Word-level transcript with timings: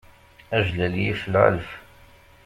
Ajlal 0.57 0.93
yif 1.01 1.21
lɛelf. 1.33 1.69